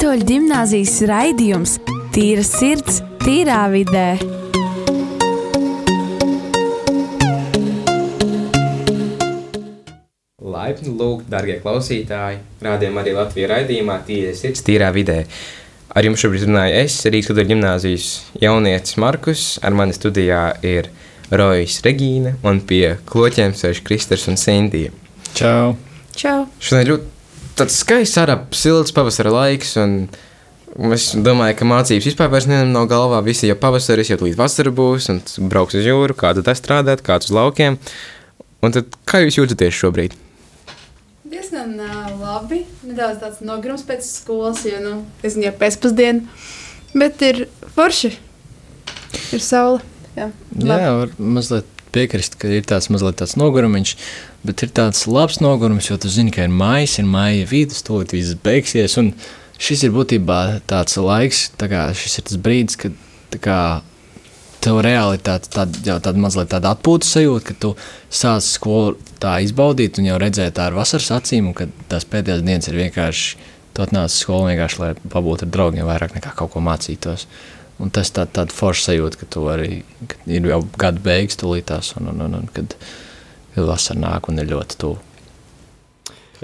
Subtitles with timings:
[0.00, 1.74] Katoļu gimnāzijas raidījums
[2.14, 4.14] Tīra sirds, tīrā vidē.
[10.40, 15.18] Laipni lūgt, darbie klausītāji, rādījumā arī Latvijas raidījumā Tīra sirds, tīrā vidē.
[15.92, 18.08] Ar jums šobrīd runāju es, Rīgas Katoļu gimnāzijas
[18.40, 20.88] jaunietis Markus, ar mani studijā ir
[21.28, 24.96] Rojas Regīna un pie kloķiem sēž Kristers un Sindija.
[25.36, 25.74] Čau!
[26.16, 26.46] Čau!
[26.56, 27.16] Šodien ļoti
[27.60, 33.20] tāds skaists, arab, silts pavasara laiks, un es domāju, ka mācības vispār nevienam nav galvā.
[33.26, 35.20] Visi jau pavasaris, jau līdz vasara būs, un
[35.50, 37.76] brauks uz jūru, kādu tas strādāt, kāds uz laukiem.
[38.64, 40.16] Un tad kā jūs jūtaties šobrīd?
[41.30, 42.64] Diezgan uh, labi.
[42.86, 44.94] Nedaudz tāds nogurums pēc skolas, jo nu,
[45.26, 46.24] es jau pēcpusdienu.
[46.96, 47.44] Bet ir
[47.76, 48.14] forši.
[49.34, 49.84] Ir saule.
[50.16, 53.96] Jā, Jā, var mazliet piekrist, ka ir tāds mazliet tāds nogurums,
[54.46, 58.14] bet ir tāds labs nogurums, jo tu zini, ka ir maija, ir maija vidus, tūlīt
[58.16, 58.96] viss beigsies.
[59.00, 59.12] Un
[59.60, 63.60] šis ir būtībā tāds laiks, tā kā šis ir tas brīdis, kad kā,
[64.64, 67.70] tev reāli ir tāds, tād, jau tāda mazliet tāda atpūtas sajūta, ka tu
[68.12, 72.44] sāc skolu tā izbaudīt un jau redzēt tā ar vasaras acīm, un ka tās pēdējās
[72.44, 76.64] dienas ir vienkārši, tu atnāc skolu vienkārši, lai pabūtu ar draugiem vairāk nekā kaut ko
[76.64, 77.26] mācītos.
[77.80, 81.94] Un tas tā, tāda forša sajūta, ka tu arī, ka ir jau gada beigas tūlītās,
[82.00, 82.74] un, un, un, un kad,
[83.54, 84.98] kad vasara nāk un ir ļoti tuvu.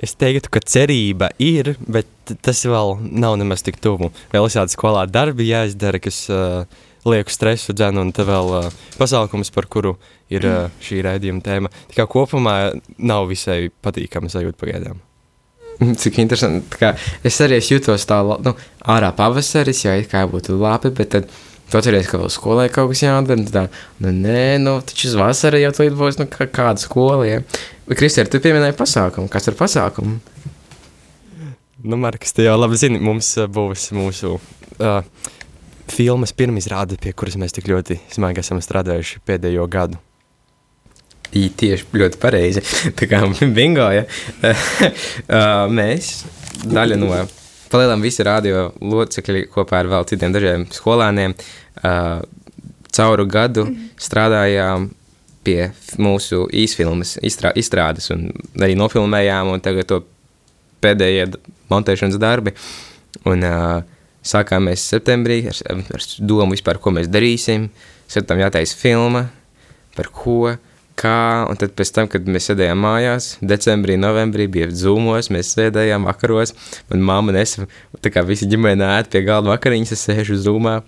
[0.02, 2.08] Es teiktu, ka cerība ir, bet
[2.44, 4.10] tas vēl nav nemaz tik tuvu.
[4.32, 6.66] Vēl ir tāda skolā darbi jāizdara, kas uh,
[7.08, 8.68] lieku stresu dzēnu, un te vēl uh,
[9.00, 9.94] pasākums, par kuru
[10.32, 11.72] ir uh, šī raidījuma tēma.
[11.88, 12.56] Tā kā kopumā
[12.98, 15.00] nav visai patīkama sajūta pagaidām.
[16.02, 16.78] Cik interesanti.
[16.80, 16.94] Kā,
[17.26, 18.54] es arī es jūtos tā, nu,
[18.94, 21.28] ārā pavasaris, jau it kā būtu labi, bet tad
[21.70, 23.42] tu atceries, ka vēl skolai kaut kas jādara.
[23.44, 23.66] tu Tā,
[24.04, 27.26] nu, nē, nu, taču uz vasaru jau tur būs nu, kā, kāda skola.
[27.28, 27.42] Ja?
[27.86, 29.30] Bet, Kristēr, tu pieminēji pasākumu.
[29.32, 30.18] Kas ir pasākumu?
[31.86, 34.96] Nu, Marks, tu jau labi zini, mums uh, būs mūsu uh,
[35.92, 40.00] filmas pirmizrāde, pie kuras mēs tik ļoti smagi esam strādājuši pēdējo gadu.
[41.32, 42.62] Tieši ļoti pareizi.
[42.96, 43.22] Tā kā
[43.58, 44.06] bingo, ja.
[45.26, 46.20] Uh, mēs,
[46.62, 47.08] daļa no
[47.72, 51.34] palielam visi radio locekļi kopā ar vēl citiem dažiem skolāniem,
[51.82, 52.20] uh,
[52.94, 53.66] cauru gadu
[54.00, 54.86] strādājām
[55.46, 55.70] pie
[56.02, 58.28] mūsu īsfilmas izstrā, izstrādes un
[58.60, 60.00] arī nofilmējām, un tagad to
[60.84, 61.28] pēdējie
[61.72, 62.54] montēšanas darbi.
[63.26, 63.82] Un uh,
[64.26, 67.70] sākām mēs septembrī ar, ar domu vispār, ko mēs darīsim.
[68.10, 69.26] Saptam jātaisa filma,
[69.96, 70.54] par ko,
[70.96, 76.08] kā, un tad pēc tam, kad mēs sēdējām mājās, decembrī, novembrī bija zūmos, mēs sēdējām
[76.08, 76.54] vakaros,
[76.92, 77.66] un mamma nesa,
[78.00, 80.78] tā kā visi ģimene ēd pie galda vakariņas, es sēžu zūmā,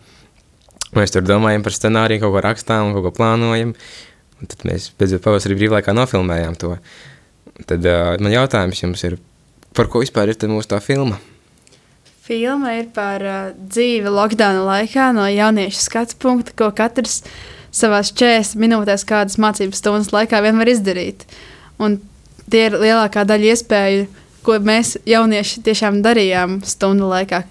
[0.96, 3.74] mēs tur domājam par scenāriju, kaut ko rakstām, kaut ko plānojam,
[4.38, 6.76] un tad mēs beidzot pavasarī brīvlaikā nofilmējām to.
[7.68, 9.18] Tad uh, man jautājums jums ir,
[9.76, 11.18] par ko vispār ir tad mūsu tā filma?
[12.28, 17.22] Filma ir par uh, dzīvi lockdown laikā no jauniešu skatu punkta, ko katrs
[17.74, 21.24] savā 40 minūtēs, kādas mācības stundas laikā vien var izdarīt.
[21.78, 21.98] Un
[22.50, 24.08] tie ir lielākā daļa iespēju,
[24.46, 27.42] ko mēs jaunieši tiešām darījām stundu laikā.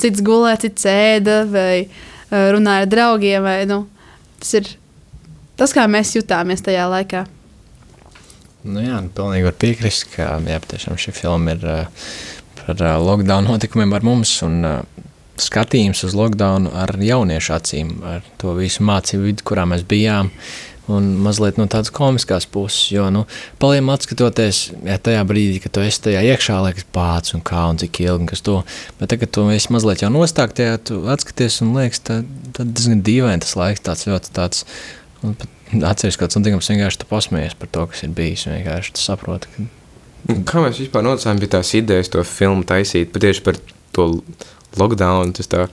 [0.00, 1.74] Cits gulēja, cits ēda vai
[2.30, 3.44] runāja ar draugiem.
[3.44, 3.84] Vai, nu,
[4.40, 4.72] tas ir
[5.60, 7.26] tas, kā mēs jutāmies tajā laikā.
[8.64, 12.08] Nu jā, nu, pilnīgi var piekrist, ka jā, tiešām šī filma ir uh,
[12.58, 15.06] par uh, lockdown notikumiem ar mums un uh,
[15.42, 20.32] skatījums uz lockdown ar jauniešu acīm, ar to visu mācību vidu, kurā mēs bijām.
[20.90, 23.20] Un mazliet no tādas komiskās puses, jo, nu,
[23.62, 27.78] paliem atskatoties, ja tajā brīdī, kad tu esi tajā iekšā, liekas, pāts un kā un
[27.78, 28.56] cik ilgi, un kas to,
[28.98, 32.20] bet tagad tu esi mazliet jau nostāk tajā, tu atskaties un liekas, tā,
[32.56, 34.64] tā diezgan dīvaini tas laiks, tāds ļoti tāds,
[35.22, 38.96] un pat atceries kāds notikums, vienkārši tu pasmējies par to, kas ir bijis, un vienkārši
[38.96, 39.70] tu saproti, ka
[40.28, 43.14] Kā mēs vispār nonācām pie tās idejas to filmu taisīt?
[43.16, 43.58] Tieši par
[43.96, 44.06] to
[44.78, 45.32] lockdown.
[45.38, 45.66] Tas tā,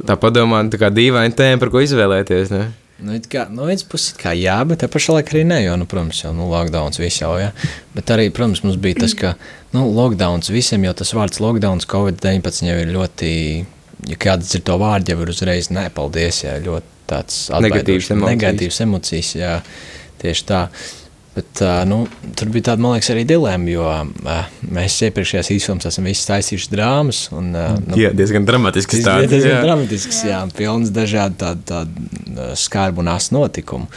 [0.00, 2.54] tā padomā, tā kā dīvaina tēma, par ko izvēlēties.
[2.54, 2.64] Ne?
[3.04, 5.86] Nu, kā, no vienas puses, kā jā, bet te pašā laikā arī nē, jo, nu,
[5.90, 7.50] protams, jau nu, lockdowns visam jau, ja.
[7.96, 9.34] Bet arī, protams, mums bija tas, ka,
[9.74, 13.32] nu, lockdowns visiem jau tas vārds lockdowns, Covid-19 jau ir ļoti,
[14.12, 18.30] ja kāds ir to vārdu, jau ir uzreiz nepaldies, jā, ļoti tāds atbaidošs, emocijas.
[18.30, 19.56] Negatīvas emocijas, jā,
[20.22, 20.62] tieši tā.
[21.34, 22.04] Bet, uh, nu,
[22.38, 26.70] tur bija tāda, man liekas, arī dilemma, jo uh, mēs iepriekšējās īsfilmās esam visi taisījuši
[26.70, 27.24] drāmas.
[27.34, 29.62] Un, uh, nu, Jā, diezgan dramatisks bija diezgan jā.
[29.66, 33.90] dramatisks, jā, jā pilns dažādu tādu, tādu skarbu un asu notikumu.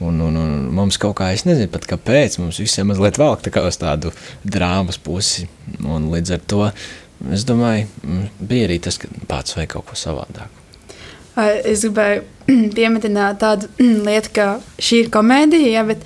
[0.00, 3.52] Un, un, un mums kaut kā, es nezinu pat kāpēc, mums visiem mazliet velk tā
[3.54, 4.10] kā uz tādu
[4.42, 5.44] drāmas pusi.
[5.84, 6.62] Un līdz ar to,
[7.36, 10.56] es domāju, mm, bija arī tas, ka pats vajag kaut ko savādāk.
[11.38, 12.24] Ai, Es gribēju
[12.76, 13.68] pieminēt tādu
[14.08, 14.48] lietu, ka
[14.80, 16.02] šī ir komēdija, ja, bet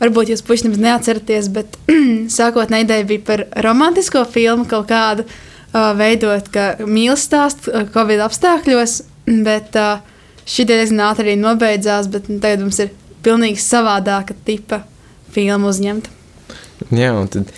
[0.00, 1.76] varbūt jūs puiši nemaz neatceraties, bet
[2.38, 5.26] sākotnēji ideja bija par romantisko filmu kaut kādu.
[5.26, 6.48] uh, veidot
[6.86, 8.96] mīlestības stāstu uh, Covid apstākļos,
[9.46, 10.00] bet uh,
[10.48, 12.10] šī diezgan ātri arī nobeidzās.
[12.12, 12.94] Bet, nu, tagad mums ir
[13.24, 14.82] pilnīgi savādāka tipa
[15.30, 16.16] filma uzņemta.
[16.96, 17.52] Jā, un tad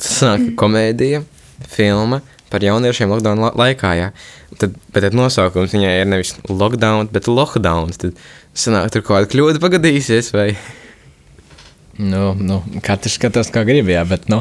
[0.00, 1.24] sanāk komēdija,
[1.70, 2.20] filma
[2.52, 4.12] par jauniešiem lockdown la laikā, jā.
[4.60, 7.90] Tad, bet tad nosaukums viņai ir nevis lockdown, bet lockdown.
[7.98, 8.20] Tad
[8.54, 10.52] sanāk tur kaut kāda kļūda pagadīsies, vai?
[11.98, 14.40] Nu, nu, katrs skatās, kā grib, jā, bet, nu,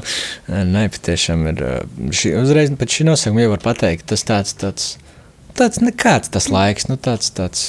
[0.49, 1.61] nē, patiešām ir,
[2.09, 4.87] šī, uzreiz pēc šī nosaukuma jau var pateikt, tas tāds, tāds,
[5.59, 7.67] tāds nekāds tas laiks, nu, tāds, tāds,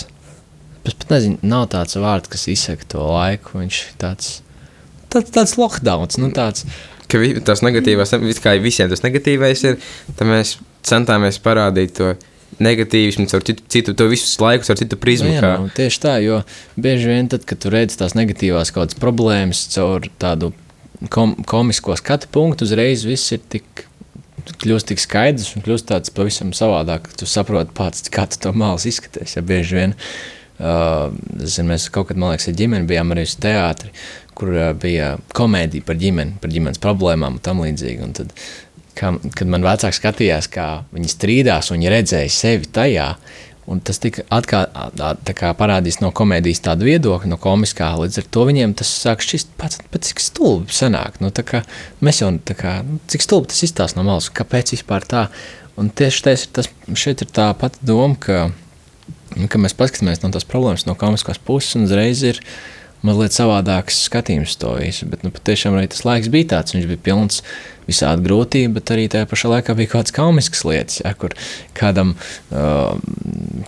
[0.89, 4.39] es pat nezinu, nav tāds vārds, kas izsaka to laiku, viņš tāds,
[5.13, 6.65] tāds, tāds lockdowns, nu, tāds.
[7.13, 9.77] Ka vi, tas negatīvās, kā visiem tas negatīvais ir,
[10.17, 10.57] tad mēs
[10.89, 12.15] centāmies parādīt to,
[12.63, 15.33] negatīvismu, caur citu, citu to visu laiku, caur citu prizmu.
[15.35, 16.43] Jā, nu, tieši tā, jo
[16.77, 20.53] bieži vien, tad, kad tu redz tās negatīvās kaut kādas problēmas caur tādu
[21.11, 23.89] kom komisko skatu punktu, uzreiz viss ir tik.
[24.45, 27.07] Kļūst tik skaidrs un kļūst tāds pavisam savādāk.
[27.17, 29.37] Tu saproti pats, kā tu to mākslinieks izskaties.
[29.39, 33.39] Ja bieži vien uh, zin, mēs kaut kad, man liekas, ar ģimeni bijām arī uz
[33.41, 33.95] teātri,
[34.37, 38.05] kur uh, bija komēdija par ģimeni, par ģimenes problēmām un tam līdzīgi.
[38.05, 38.37] Un tad
[38.99, 43.09] ka, kad man vecāki skatījās, kā viņi strīdās, un viņi redzēja sevi tajā.
[43.65, 44.67] Un tas tika atkal,
[45.57, 47.95] parādījis no komēdijas tādu viedokli, no komiskā.
[47.97, 51.17] Līdz ar to viņiem tas sāk šķist pats, pats cik stulbi sanāk.
[51.25, 51.63] Nu, kā,
[52.05, 55.25] mēs jau kā, nu, cik stulbi tas izstāsta no malas, kāpēc vispār tā.
[55.81, 58.51] Un tieši tas, tas šeit ir tā pati doma, ka,
[59.33, 62.45] nu, ka mēs paskatāmies no tās problēmas no komiskās puses un uzreiz ir
[63.05, 65.07] mazliet savādāks skatījums to visu.
[65.11, 67.43] Bet nu, patiešām arī tas laiks bija tāds, viņš bija pilns
[67.89, 71.35] visādi grūtību, bet arī tajā pašā laikā bija kaut kādas komiskas lietas, ja, kur
[71.77, 72.95] kādam uh,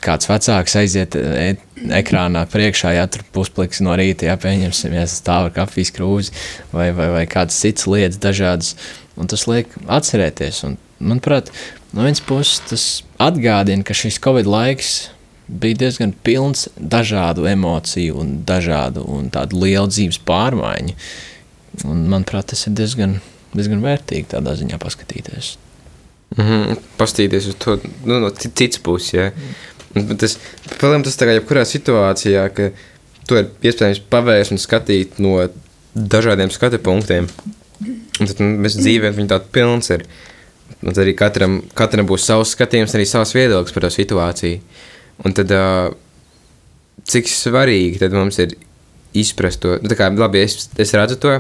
[0.04, 1.50] kāds vecāks aiziet e
[1.98, 6.32] ekrānā priekšā, ja tur puspliks no rīta, ja pieņemsim, ja stāv ar kafijas krūzi
[6.72, 8.72] vai, vai, vai kādas citas lietas dažādas,
[9.20, 10.62] un tas liek atcerēties.
[10.68, 11.52] Un, manuprāt,
[11.92, 12.86] no vienas puses tas
[13.20, 14.94] atgādina, ka šis Covid laiks
[15.48, 20.96] bija diezgan pilns dažādu emociju un dažādu un tādu lielu dzīves pārmaiņu.
[21.84, 23.18] Un, manuprāt, tas ir diezgan,
[23.54, 25.56] diezgan vērtīgi tādā ziņā paskatīties.
[26.36, 29.12] Mm -hmm, pastīties uz to nu, no citas puses.
[29.12, 29.30] Ja.
[29.94, 30.16] Mm.
[30.18, 30.38] Tas,
[30.78, 32.70] problēma, tas ir jebkurā situācijā, ka
[33.26, 35.48] to ir iespējams pavērst un skatīt no
[35.94, 37.28] dažādiem skatu punktiem.
[38.20, 40.06] Un tad nu, mēs dzīvē viņa tāda pilns ir.
[40.82, 44.60] Un tad arī katram, katram būs savs skatījums, arī savs viedoklis par to situāciju.
[45.24, 45.52] Un tad,
[47.08, 48.56] cik svarīgi tad mums ir
[49.16, 51.38] izprast to, nu, kā, labi, es, es redzu to,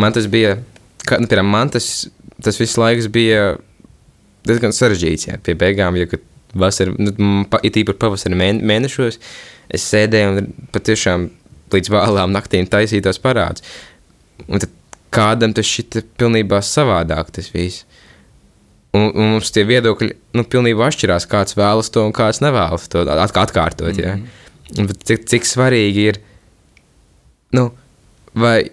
[0.00, 0.56] man tas bija,
[1.04, 2.08] kā, nu, piemēram, man tas,
[2.44, 3.58] tas viss laiks bija
[4.48, 6.24] diezgan sarežģīts, jā, pie beigām, jo, kad
[6.58, 9.20] vasara, nu, pa, it īpaši pavasara mēnešos,
[9.76, 11.28] es sēdēju un patiešām
[11.74, 13.64] līdz vēlām naktīm taisītos parādus.
[14.46, 14.72] Un tad
[15.14, 17.84] kādam tas šķita pilnībā savādāk tas viss.
[18.96, 21.26] Un, un mums tie viedokļi nu, pilnībā atšķirās.
[21.28, 23.92] Kāds vēlas to un kāds nevēlas to atkārtot.
[23.92, 24.06] Mm -hmm.
[24.06, 24.16] ja?
[24.78, 24.96] Mhm.
[25.04, 26.20] cik, cik svarīgi ir,
[27.52, 27.70] nu,
[28.34, 28.70] vai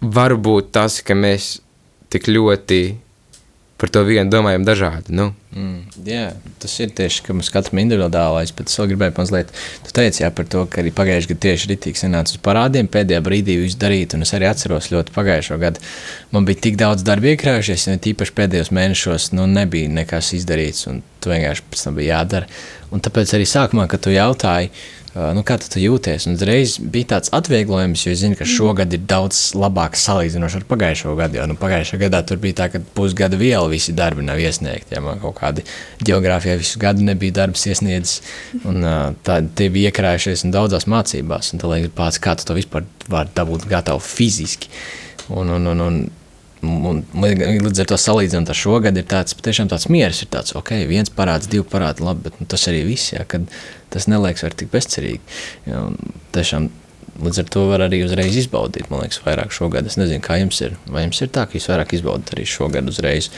[0.00, 1.60] var būt tas, ka mēs
[2.08, 2.96] tik ļoti
[3.76, 5.12] par to vienu domājam dažādi.
[5.12, 5.34] Nu.
[5.56, 9.54] Mm, jā, tas ir tieši ka mums katram individuālais, bet es vēl gribēju mazliet,
[9.86, 13.22] tu teici jā, par to, ka arī pagājušajā gadā tieši Rītīgs sanāca uz parādiem, pēdējā
[13.24, 15.80] brīdī visu darīt, un es arī atceros ļoti pagājušo gadu.
[16.36, 21.00] Man bija tik daudz darba iekrājušies, un tīpaši pēdējos mēnešos, nu, nebija nekas izdarīts, un
[21.24, 22.52] tu vienkārši pēc tam bija jādara.
[22.92, 24.68] Un tāpēc arī sākumā, kad tu jautāji,
[25.16, 26.26] nu, kā tu jūties.
[26.28, 30.66] Un uzreiz bija tāds atvieglojums, jo es zinu, ka šogad ir daudz labāk salīdzinoši ar
[30.68, 31.40] pagājušo gadu.
[31.40, 34.96] Jo nu, pagājušajā gadā tur bija tā, ka pusgada viela visi darbi nav iesniegti.
[34.96, 35.64] Ja man kaut kādi
[36.06, 38.20] geogrāfijā visu gadu nebija darbs iesniedzis,
[38.66, 38.84] un
[39.26, 41.54] tādi bija iekrājušies daudzās mācībās.
[41.54, 44.72] Un tā liekas, pats, kā tu to vispār vari dabūt gatavu fiziski.
[45.30, 46.06] Un, un, un, un,
[46.66, 50.22] Un, līdz ar to salīdzinot ar šo gadu, ir tāds patiešām tāds miers.
[50.24, 53.12] Ir tāds, ok, viens parāds, divi parādi, labi, bet nu, tas arī viss.
[53.12, 53.44] Jā, kad
[53.92, 55.20] tas neliekas vairs tik bezcerīgi.
[55.68, 55.82] Jā,
[56.34, 56.70] tiešām,
[57.22, 59.86] līdz ar to var arī uzreiz izbaudīt, man liekas, vairāk šogad.
[59.88, 60.78] Es nezinu, kā jums ir.
[60.88, 63.30] Vai jums ir tā, ka jūs vairāk izbaudat arī šogad uzreiz,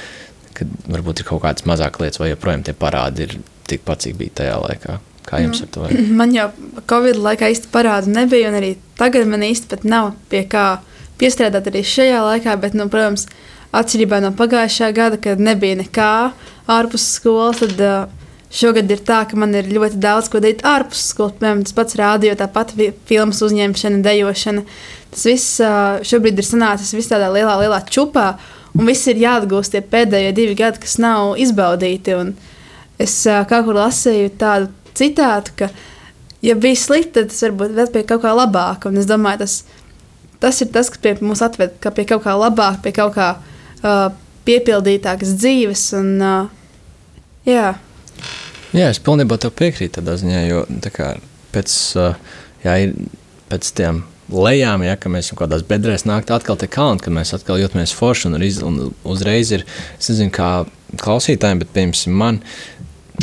[0.59, 3.39] kad varbūt ir kaut kādas mazākas lietas, vai joprojām tie parādi ir
[3.71, 4.99] tikpat, cik bija tajā laikā?
[5.29, 5.89] Kā jums ar to?
[6.21, 6.49] Man jau
[6.89, 10.67] Covid laikā īsti parādu nebija, un arī tagad man īsti pat nav pie kā
[11.21, 13.27] piestrādāt arī šajā laikā, bet, nu, protams,
[13.77, 16.13] atšķirībā no pagājušā gada, kad nebija nekā
[16.71, 17.97] ārpus skolas, tad uh,
[18.55, 21.37] šogad ir tā, ka man ir ļoti daudz ko darīt ārpus skolas.
[21.41, 22.73] Piemēram, tas pats rādio, tāpat
[23.11, 24.65] filmas uzņemšana, dejošana.
[25.13, 28.31] Tas viss uh, šobrīd ir sanācis visā tādā lielā, lielā čupā,
[28.79, 32.15] un viss ir jāatgūst tie pēdējie divi gadi, kas nav izbaudīti.
[32.17, 32.33] Un
[33.03, 33.21] es
[33.51, 35.71] kaut kur lasīju tādu citātu, ka,
[36.45, 38.93] ja bija slikti, tad tas varbūt vēl pie kaut kā labāka.
[38.93, 39.59] Un es domāju, tas
[40.39, 44.09] tas ir tas, kas pie mums atved pie kaut kā labāka, pie kaut kā uh,
[44.47, 45.85] piepildītākas dzīves.
[45.99, 46.89] Un, uh,
[47.49, 47.75] jā,
[48.77, 51.13] Jā, es pilnībā piekrītu tādā ziņā, jo tā kā,
[51.55, 52.19] pēc, uh,
[52.67, 52.91] jā, ir,
[53.49, 57.61] pēc tiem lejām, ja mēs kaut kādās bedrēs nāktu atkal tie kalni, kad mēs atkal
[57.61, 59.65] jūtamies forši un, iz, un uzreiz ir,
[59.99, 60.51] es nezinu, kā
[61.01, 62.43] klausītājiem, bet, piemēram, man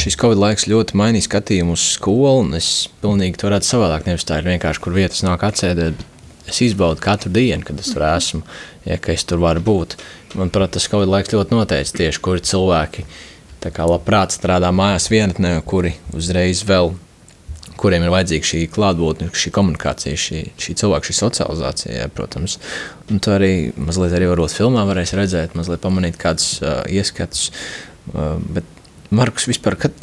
[0.01, 4.27] šis Covid laiks ļoti mainīja skatījumu uz skolu, un es pilnīgi to redzu savādāk, nevis
[4.27, 8.05] tā ir vienkārši, kur vietas nāk atsēdēt, bet es izbaudu katru dienu, kad es tur
[8.09, 8.43] esmu,
[8.85, 9.95] ja, es tur varu būt.
[10.35, 13.07] Manuprāt, tas Covid laiks ļoti noteica tieši, kuri cilvēki
[13.65, 16.91] labprāt strādā mājās vienatnē, kuri uzreiz vēl,
[17.79, 22.59] kuriem ir vajadzīga šī klātbūtne, šī komunikācija, šī, šī cilvēka, šī socializācija, jā, protams.
[23.11, 27.51] Un to arī mazliet arī varbūt filmā varēs redzēt, mazliet pamanīt kādus uh, ieskatus,
[28.13, 28.71] uh, bet
[29.15, 29.93] Markus, vispār, kad,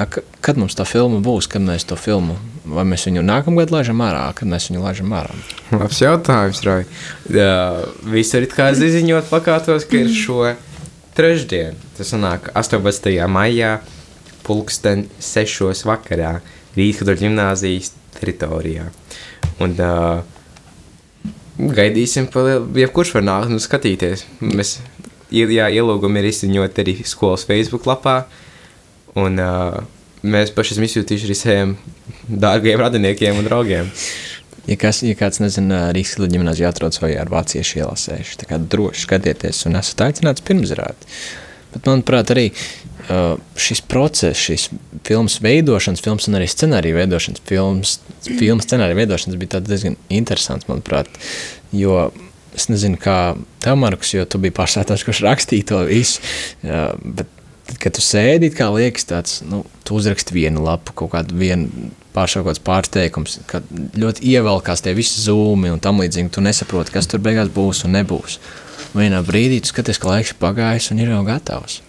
[0.40, 4.28] kad mums tā filma būs, kad mēs to filmu, vai mēs viņu nākamgad laižam ārā,
[4.38, 5.34] kad mēs viņu laižam ārā?
[5.74, 6.86] Labs jautājums, Roja.
[8.12, 10.52] Visur ir kā ziņot plakātos, ka ir šo
[11.18, 11.76] trešdienu.
[11.98, 13.10] Tas sanāk 18.
[13.28, 13.74] maijā,
[14.46, 15.84] pulksten 6.
[15.88, 16.36] vakarā,
[16.76, 18.86] Rītkadoļu ģimnāzijas teritorijā.
[19.62, 20.22] Un uh,
[21.58, 24.24] gaidīsim, lielu- jebkurš var nākt un skatīties.
[24.40, 24.78] Mēs,
[25.32, 28.22] jā, ielūgumi ir izziņot arī skolas Facebook lapā.
[29.20, 29.82] Un uh,
[30.24, 31.76] mēs paši esam izjūtījuši arī saviem
[32.28, 33.92] dārgiem radiniekiem un draugiem.
[34.70, 39.08] Ja, kas, ja kāds nezina, Rīgas gimnāzijā atrodas vai ar vāciešu ielasējuši, tā kā droši
[39.08, 41.08] skatieties un esat aicināts pirmsrāt.
[41.72, 42.62] Bet, manuprāt, arī uh,
[43.58, 44.68] šis process, šis
[45.06, 51.10] filmas veidošanas, filmas un arī scenārija veidošanas, filmas, filmas scenārija veidošanas bija diezgan interesants, manuprāt,
[51.74, 52.10] jo
[52.56, 56.20] es nezinu, kā tev, Markus, jo tu biji pašsētājs, kurš rakstīja to visu,
[56.66, 57.30] uh, bet
[57.66, 61.90] tad, kad tu sēdi, kā liekas tāds, nu, tu uzraksti vienu lapu, kaut kādu vienu
[62.12, 66.92] pāršā kaut kāds pārsteigums, kad ļoti ievelkās tie visi zūmi un tam līdzīgi, tu nesaproti,
[66.92, 68.38] kas tur beigās būs un nebūs.
[68.92, 71.80] Vienā brīdī tu skaties, ka laiks ir pagājis un ir jau gatavs.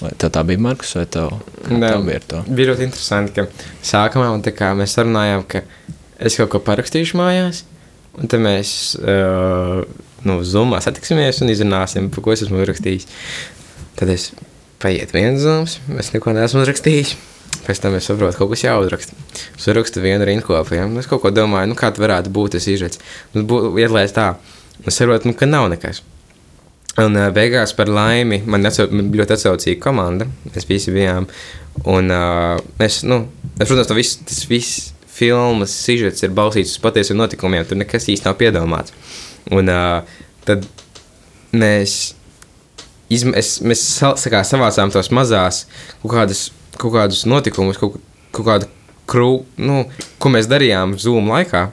[0.00, 1.34] Vai tev tā bija Markus, vai tev,
[1.68, 2.42] Nē, tev bija to?
[2.48, 5.64] Bija ļoti interesanti, ka sākumā un tā kā mēs sarunājām, ka
[6.20, 7.64] es kaut ko parakstīšu mājās,
[8.16, 9.82] un tad mēs uh,
[10.28, 13.08] nu, zumā satiksimies un izrunāsim, par ko es esmu rakstījis.
[14.00, 14.30] Tad es
[14.80, 17.16] paiet viens zums, es neko neesmu uzrakstījis.
[17.66, 19.16] Pēc tam es saprotu, ka kaut kas jāuzraksta.
[19.58, 20.86] Es uzrakstu vienu rinkopu, ja?
[21.00, 23.02] Es kaut ko domāju, nu, kā tas varētu būt, tas izredzes.
[23.34, 24.30] Nu, būtu ietlēs tā,
[24.86, 26.00] es saprotu, nu, ka nav nekas.
[26.98, 30.26] Un uh, beigās par laimi man, atsau, man ļoti atsaucīga komanda.
[30.50, 31.28] Mēs visi bijām.
[31.88, 33.22] Un uh, mēs, nu,
[33.54, 34.88] es, protams, viss, tas viss
[35.20, 37.66] filmas sižets ir balstīts uz patiesiem notikumiem.
[37.68, 38.94] Tur nekas īsti nav piedomāts.
[39.54, 40.18] Un uh,
[40.48, 40.66] tad
[41.54, 41.98] mēs,
[43.12, 45.64] izm, es, mēs sakā, savācām tos mazās
[46.02, 46.44] kaut kādus,
[46.76, 48.00] kaut kādus notikumus, kaut,
[48.34, 48.70] kaut kādu
[49.10, 49.84] krū, nu,
[50.22, 51.68] ko mēs darījām Zoom laikā.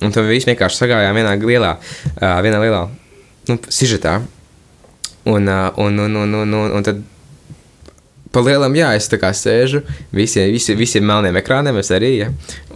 [0.00, 1.74] Un tad viss vienkārši sagājām vienā lielā,
[2.16, 2.84] uh, vienā lielā
[3.50, 4.18] nu, sižetā.
[5.28, 7.02] Un, un, un, un, un, un, un tad
[8.30, 9.80] pa lielam, jā, es tā kā sēžu,
[10.14, 12.28] visiem, visiem, visiem melniem ekrāniem, es arī, ja,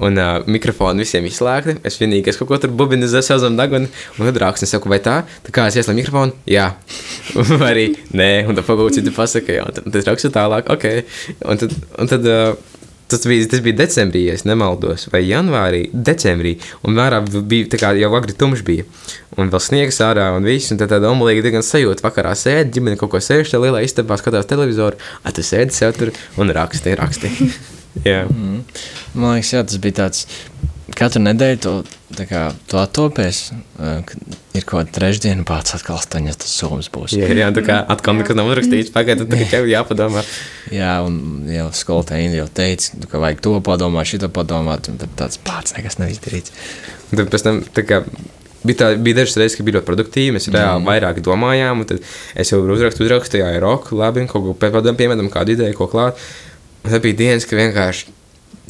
[0.02, 1.76] un uh, mikrofoni visiem izslēgti.
[1.86, 4.98] Es vienīgi, es kaut ko tur bubinu zem zem deguna, un tad es saku, vai
[5.04, 6.72] tā, tā kā es ieslēdzu mikrofonu, jā,
[7.62, 10.88] vai arī nē, un tad pagūti citu pasaka, jā, un tad, tad rakstu tālāk, ok,
[11.46, 12.73] un tad, un tad uh,
[13.08, 16.54] Tas bija, tas bija decembrī, ja nemaldos, vai janvārī, decembrī.
[16.88, 18.86] Un vērā bija tā kā jau agri tumšs bija.
[19.36, 20.72] Un vēl sniegs ārā un viss.
[20.72, 22.04] Un tad tāda omulīga diezgan sajūta.
[22.06, 25.00] Vakarā sēdi, ģimene kaut ko sēž tajā lielā istabā, skatās televizoru.
[25.22, 27.32] A, tu sēdi sev tur un raksti, raksti.
[28.08, 28.24] Jā.
[28.26, 28.64] Mm.
[29.14, 30.24] Man liekas, jā, tas bija tāds.
[30.92, 31.70] Katru nedēļu to,
[32.12, 33.38] tā kā, to attopies,
[33.80, 37.14] ir kaut kāda trešdiena, pats atkal astoņas tas sums būs.
[37.16, 40.20] Jā, jā, tā kā atkal nekas nav uzrakstīts, pagaidiet, tad tikai jāpadomā.
[40.74, 45.14] Jā, un jau skolotāji jau teica, nu, ka vajag to padomāt, šito padomāt, un tad
[45.16, 46.52] tāds pats nekas nav izdarīts.
[47.14, 48.02] Tad pēc tam tā kā.
[48.64, 50.32] Bija, tā, bija dažas reizes, kad bija ļoti produktīvi.
[50.36, 50.88] Mēs reāli mm.
[50.88, 52.00] vairāk domājām, un tad
[52.40, 55.88] es jau uzrakstu, uzrakstu, jā, ir ok, labi, kaut ko pēdējā piemēram, kādu ideju, ko
[55.92, 56.20] klāt.
[56.80, 58.08] Un tad bija dienas, ka vienkārši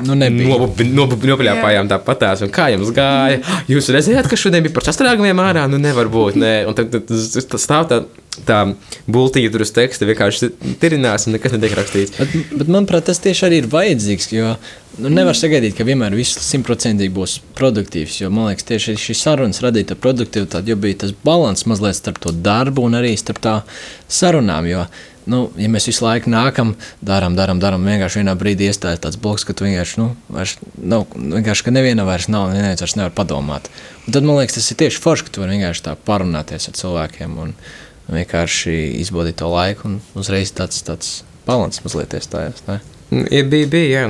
[0.03, 0.59] Nu, nebija.
[0.91, 3.39] Nopaļāpājām tāpatās, un kā jums gāja?
[3.71, 5.69] Jūs redzējāt, ka šodien bija par sastrēgumiem ārā?
[5.71, 6.39] Nu, nevar būt.
[6.41, 6.55] Nē.
[6.67, 8.01] Un tad, tad, tad, stāv tā,
[8.49, 8.59] tā
[9.07, 10.51] bultīja tur uz teksta, vienkārši
[10.83, 12.17] tirinās, un nekas netiek rakstīts.
[12.19, 14.29] Bet, bet manuprāt, tas tieši arī ir vajadzīgs.
[14.35, 14.57] Jo
[14.99, 18.19] nu, nevar sagaidīt, ka vienmēr viss simtprocentīgi būs produktīvs.
[18.25, 22.35] Jo man liekas, tieši šī sarunas radīta produktivitāte, jo bija tas līdzsvars mazliet starp to
[22.35, 23.61] darbu un arī starp tā
[24.11, 24.67] sarunām.
[24.67, 24.89] Jo,
[25.31, 29.47] nu, ja mēs visu laiku nākam, darām, darām, darām, vienkārši vienā brīdī iestājas tāds bloks,
[29.47, 33.71] ka tu vienkārši, nu, vairs nav, vienkārši, ka neviena vairs nav, neviens vairs nevar padomāt.
[34.05, 36.79] Un tad man liekas, tas ir tieši forši, ka tu vari vienkārši tā parunāties ar
[36.81, 37.55] cilvēkiem un
[38.13, 42.65] vienkārši izbaudīt to laiku un uzreiz tāds, tāds balans mazliet iestājās.
[42.69, 42.81] Ne?
[43.33, 44.07] Ja bija, bija, jā.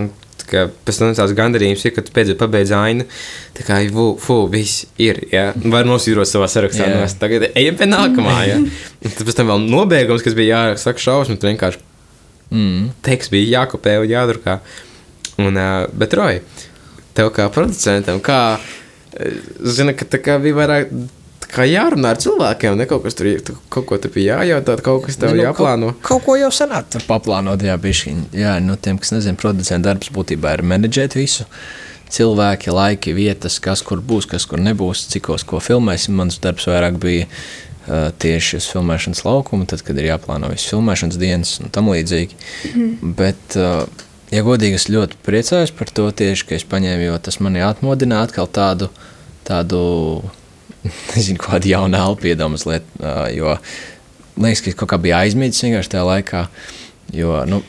[0.50, 3.06] Kā pēc tam tāds gandarījums ir, ka tu pēdējā pabeidz ainu.
[3.56, 5.48] Tā kā, fu, fu viss ir, jā.
[5.56, 6.86] Var nosīrot savā sarakstā.
[6.90, 7.16] Yeah.
[7.20, 8.60] Tagad ejam pie nākamā, jā.
[9.04, 11.82] Un tad pēc tam vēl nobeigums, kas bija jāsaka šausmas, tu vienkārši
[12.54, 12.90] Mm.
[13.02, 14.58] teksts bija jākopē un jādrukā.
[15.42, 16.42] Un, uh, bet, Roja,
[17.16, 18.60] tev kā producentam, kā,
[19.64, 20.92] zina, ka tā kā bija vairāk.
[21.54, 25.04] Kā jārunā ar cilvēkiem, ne kaut kas tur tu, kaut ko te bija jājautā, kaut
[25.06, 25.92] kas tev Ne, nu, jāplāno.
[25.94, 28.24] Kaut, kaut ko jau senāk tur paplānot, jā, bišķiņ.
[28.34, 31.46] Jā, nu tiem, kas nezina, producenta darbs būtībā ir menedžēt visu.
[32.14, 36.18] Cilvēki, laiki, vietas, kas kur būs, kas kur nebūs, cikos ko filmēsim.
[36.18, 41.22] Mans darbs vairāk bija uh, tieši uz filmēšanas laukuma, tad, kad ir jāplāno visas filmēšanas
[41.22, 42.38] dienas un tam līdzīgi.
[43.18, 43.86] Bet, uh,
[44.34, 48.28] ja godīgi, es ļoti priecājos par to tieši, ka es paņēmu, jo tas mani atmodināja
[48.28, 48.90] atkal tādu,
[49.46, 49.84] tādu
[51.14, 53.56] nezinu, elpu iedomās mazliet, uh, jo
[54.40, 56.46] liekas, ka es kaut kā biju aizmirsis vienkārši tajā laikā,
[57.14, 57.62] jo, nu,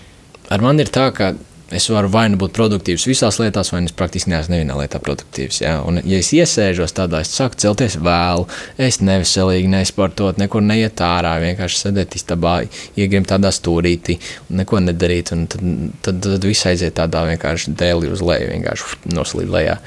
[0.49, 1.35] ar mani ir tā, ka
[1.73, 4.99] es varu vai nu būt produktīvs visās lietās, vai nu es praktiski neesmu nevienā lietā
[5.01, 5.59] produktīvs.
[5.63, 5.79] Ja?
[5.85, 8.45] Un, ja es iesēžos tādā, es sāku celties vēlu,
[8.77, 12.59] es neveselīgi nesportot, nekur neiet ārā, vienkārši sēdēt istabā,
[13.01, 14.19] iegrimt tādā stūrītī
[14.61, 15.33] neko nedarīt.
[15.33, 15.65] Tad,
[16.05, 19.79] tad, tad viss aiziet tādā vienkārši dēlī uz leju, vienkārši noslīd lejā.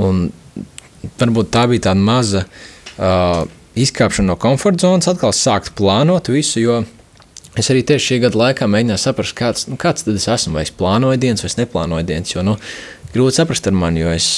[0.00, 0.30] Un
[1.20, 3.44] varbūt tā bija tāda maza uh,
[3.78, 6.60] izkāpšana no komforta zonas, atkal sākt plānot visu.
[6.62, 6.80] Jo
[7.58, 10.56] es arī tieši šī gada laikā mēģināju saprast, kāds, nu, kāds tad es esmu.
[10.58, 12.34] Vai es plānoju dienas, vai es neplānoju dienas.
[12.34, 12.56] Jo nu,
[13.14, 14.30] grūti saprast ar mani, jo es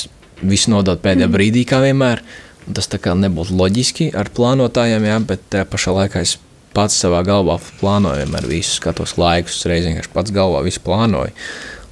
[0.42, 1.37] visu nododu pēdējā mm.
[1.37, 2.25] brīdī, kā vienmēr.
[2.73, 6.37] Tas tā kā nebūtu loģiski ar plānotājiem, jā, bet tajā pašā laikā es
[6.73, 11.35] pats savā galvā plānoju vienmēr visu, skatos laikus, uzreiz vienkārši pats galvā visu plānoju.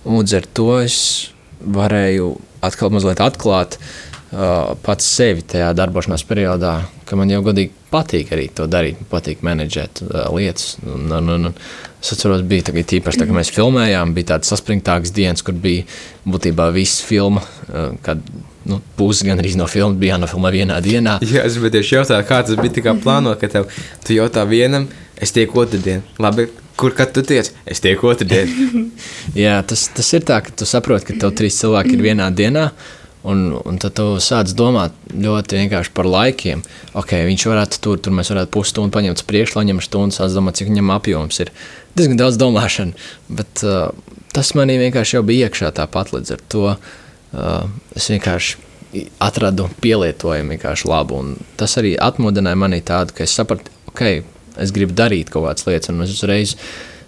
[0.06, 1.00] Un līdz ar to es
[1.60, 2.30] varēju
[2.64, 6.76] atkal mazliet atklāt uh, pats sevi tajā darbošanās periodā,
[7.08, 10.76] ka man jau godīgi patīk arī to darīt, patīk menedžēt uh, lietas.
[10.86, 11.48] Un, un, un,
[11.98, 15.82] es atceros, bija tagad tīpaši, tā, kad mēs filmējām, bija tāds saspringtāks dienas, kur bija
[16.30, 18.22] būtībā viss filma, uh, kad
[18.70, 21.18] nu, pusi gan arī no filmas bija jānofilmē vienā dienā.
[21.34, 24.86] Jā, es gribēju tieši jautāt, kā tas bija tā plānot, ka tev, tu jautā vienam,
[25.18, 26.06] es tieku otrdien.
[26.22, 26.46] Labi,
[26.78, 27.50] kur kad tu tiec?
[27.66, 28.54] Es tieku otrdien.
[29.42, 32.70] Jā, tas, tas ir tā, ka tu saproti, ka tev trīs cilvēki ir vienā dienā.
[33.28, 36.62] Un, un tad tu sāc domāt ļoti vienkārši par laikiem.
[36.96, 40.32] Okay, viņš varētu tur, tur mēs varētu pusstundu paņemt uz priekšu, lai ņemtu stundu, sāc
[40.32, 41.52] domāt, cik viņam apjoms ir.
[41.98, 42.96] Diezgan daudz domāšana,
[43.28, 43.92] bet uh,
[44.32, 46.66] tas manī vienkārši jau bija iekšā tāpat līdz ar to.
[47.30, 48.68] Uh, es vienkārši
[49.22, 51.20] atradu pielietojumu vienkārši labu.
[51.20, 54.04] Un tas arī atmodināja manī tādu, ka es sapratu, ok,
[54.60, 56.56] es gribu darīt kaut kādas lietas, un es uzreiz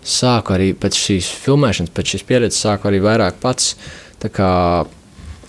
[0.03, 3.75] sāku arī pēc šīs filmēšanas, pēc šīs pieredzes, sāku arī vairāk pats
[4.22, 4.51] tā kā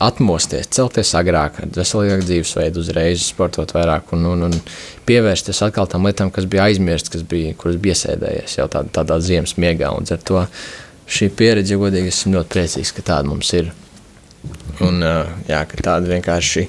[0.03, 4.57] atmosties, celties agrāk, ar veselīgāku dzīvesveidu, uzreiz sportot vairāk un, un, un
[5.07, 9.19] pievērsties atkal tam lietām, kas bija aizmirstas, kas bija, kuras bija iesēdējies jau tādā, tādā
[9.23, 9.91] ziemas miegā.
[9.95, 10.43] Un ar to
[11.07, 13.71] šī pieredze, godīgi, esmu ļoti priecīgs, ka tāda mums ir.
[14.83, 14.99] Un,
[15.47, 16.67] jā, ka tāda vienkārši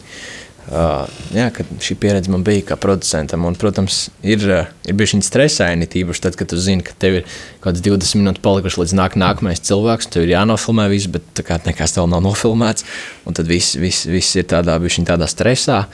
[0.73, 1.47] uh, jā,
[1.83, 3.45] šī pieredze man bija kā producentam.
[3.49, 7.29] Un, protams, ir, uh, ir bijusi stresaini, tīpaši tad, kad tu zini, ka tev ir
[7.61, 11.45] kaut kāds 20 minūtes palikušas līdz nāk, nākamais cilvēks, un tev ir jānofilmē viss, bet
[11.47, 12.87] kā nekas vēl nav nofilmēts.
[13.27, 15.85] Tad viss, viss, viss ir tādā, tādā stresā.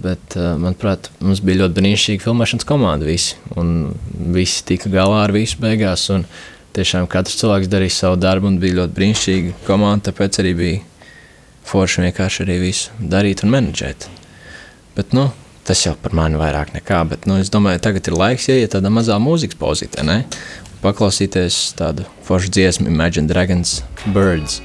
[0.00, 3.08] Bet, uh, manuprāt, mums bija ļoti brīnišķīga filmēšanas komanda.
[3.08, 3.90] Visi, un
[4.36, 6.06] visi tika galā ar visu beigās.
[6.76, 10.12] Tiešām katrs cilvēks darīja savu darbu, un bija ļoti brīnišķīga komanda.
[10.12, 10.86] Tāpēc arī bija
[11.70, 14.08] forši vienkārši arī visu darīt un menedžēt.
[14.96, 15.28] Bet, nu,
[15.66, 17.02] tas jau par mani vairāk nekā.
[17.12, 20.24] Bet, nu, es domāju, tagad ir laiks ieiet tādā mazā mūzikas pozīcijā, ne?
[20.80, 23.80] Paklausīties tādu foršu dziesmu, Imagine Dragons
[24.14, 24.62] Birds.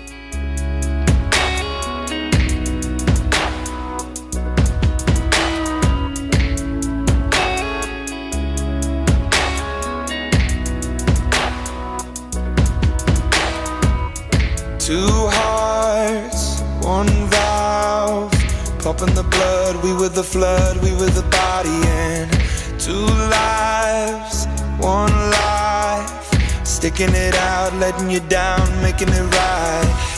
[18.97, 19.83] Pumping the blood.
[19.83, 22.31] We were the flood, we were the body, and
[22.79, 24.45] two lives,
[24.77, 30.14] one life, sticking it out, letting you down, making it right.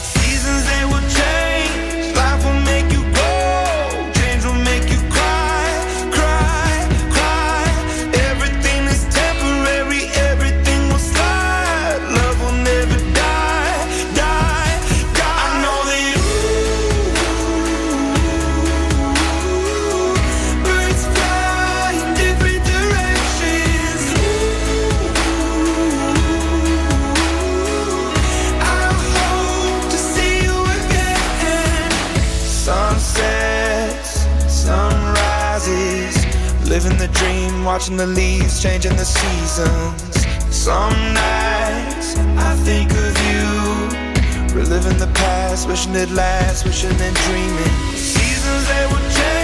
[37.88, 40.54] Watching the leaves changing the seasons.
[40.54, 47.94] Some nights I think of you Reliving the past, wishing it lasts, wishing and dreaming.
[47.94, 49.37] Seasons they will change,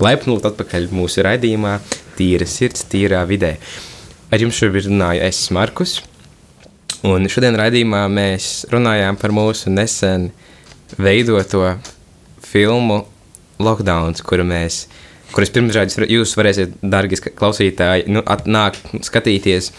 [0.00, 1.78] Laipni lūgt atpakaļ mūsu raidījumā
[2.16, 3.54] Tīra sirds, tīrā vidē.
[4.32, 5.98] Ar jums šobrīd runāju es, Markus.
[7.06, 10.28] Un šodien raidījumā mēs runājām par mūsu nesen
[11.00, 11.62] veidoto
[12.44, 13.02] filmu
[13.60, 14.82] Lockdown, kuru mēs,
[15.32, 19.70] kuras pirmsrādījus jūs varēsiet, darbie klausītāji, nu, atnāk skatīties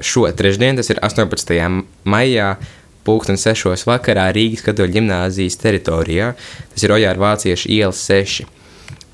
[0.00, 1.58] šo trešdienu, tas ir 18.
[2.04, 2.54] maijā.
[3.02, 6.28] Pūksteni sešos vakarā Rīgas katoļu ģimnāzijas teritorijā.
[6.70, 8.46] Tas ir Ojāra Vāciešu ielas 6.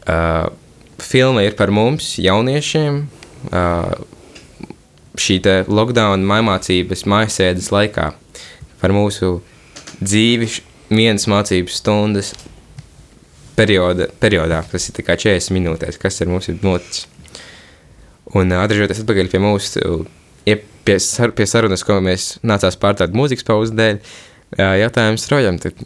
[0.08, 0.48] Uh,
[1.02, 3.02] filma ir par mums, jauniešiem.
[3.52, 3.92] Uh,
[5.18, 8.12] šī lockdown mācības mājasēdes laikā.
[8.78, 9.38] Par mūsu
[10.00, 10.48] dzīvi,
[10.94, 12.32] vienas mācības stundas
[13.58, 17.08] perioda, periodā, tas ir tikai 40 minūtēs, kas ar mums ir noticis.
[18.38, 19.84] Un uh, atgriežoties atpakaļ pie mūsu,
[20.48, 25.60] ie- pie, sar, pie sarunas, ko mēs nācās pārtraukt mūzikas pauzes dēļ, uh, jautājums Rojam
[25.60, 25.80] tad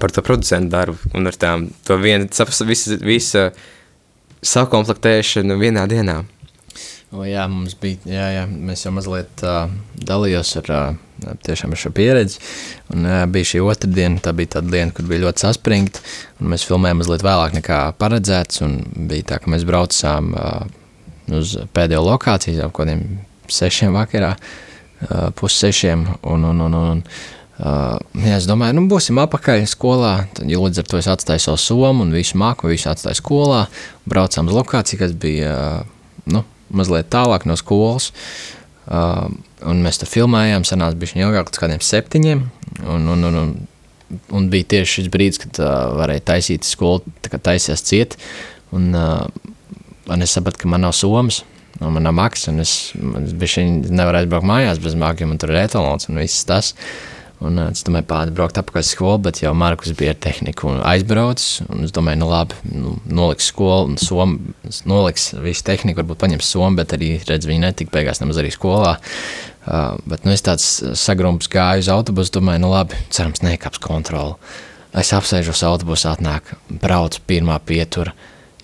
[0.00, 2.28] par to producentu darbu un ar tām, to vienu,
[2.66, 3.50] visu, visu
[4.46, 6.22] sakomplektēšanu vienā dienā.
[7.14, 9.70] O, jā, mums bija, jā, jā, mēs jau mazliet uh,
[10.08, 12.40] dalījos ar, uh, tiešām ar šo pieredzi.
[12.92, 16.02] Un, uh, bija šī otra diena, tā bija tāda diena, kur bija ļoti saspringta.
[16.40, 18.60] un Mēs filmējām mazliet vēlāk nekā paredzēts.
[18.66, 20.66] un Bija tā, ka mēs braucām uh,
[21.38, 23.06] uz pēdējo lokāciju, jau kādiem
[23.54, 26.04] sešiem vakarā, uh, pussešiem.
[26.26, 27.04] Un, un, un, un,
[27.56, 30.26] Uh, jā, es domāju, nu, būsim apakaļ skolā.
[30.36, 33.62] Tad, ja līdz ar to es atstāju savu somu un visu māku, visu atstāju skolā.
[34.08, 38.10] Braucām uz lokāciju, kas bija uh, nu, mazliet tālāk no skolas.
[38.86, 39.32] Uh,
[39.66, 42.44] un mēs tur filmējām, sanāca bija ilgāk, līdz kādiem septiņiem.
[42.92, 43.56] Un, un, un, un,
[44.36, 48.20] un bija tieši šis brīdis, kad uh, varēja taisīt skolu, tā kā taisījās ciet.
[48.76, 49.24] Un, uh,
[50.12, 51.40] un es sapratu, ka man nav somas.
[51.80, 52.78] Un man nav maksas, un es,
[53.20, 56.72] es biju nevaru aizbraukt mājās bez jo man tur ir etalons un viss tas.
[57.44, 61.66] Un es domāju, pāri braukt uz skolu, bet jau Markus bija ar tehniku un aizbraucis.
[61.68, 64.54] Un es domāju, nu labi, nu, noliks skolu un somu,
[64.88, 68.94] noliks visu tehniku, varbūt paņems somu, bet arī redz, viņi netika beigās nemaz arī skolā.
[69.66, 70.64] Uh, bet nu, es tāds
[70.96, 74.38] sagrumpis gāju uz autobusu, domāju, nu labi, cerams, nekāps kontroli.
[74.96, 78.14] Es apsēžos autobusā, atnāk, braucu pirmā pietura,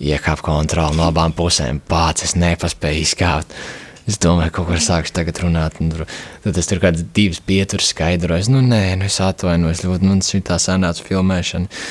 [0.01, 3.53] iekāp kontroli no abām pusēm, pats es nepaspēju izkāpt.
[4.09, 6.07] Es domāju, ka kaut kur sākšu tagad runāt, un tur,
[6.43, 8.51] tad es tur kādas divas pieturas skaidroju.
[8.51, 11.85] Nu, nē, nu es atvainojos, ļoti man šī tā sanāca filmēšana.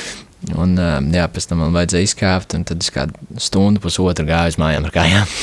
[0.59, 0.75] Un,
[1.15, 4.89] jā, pēc tam man vajadzēja izkāpt, un tad es kādu stundu, pusotru gāju uz mājām
[4.89, 5.37] ar kājām.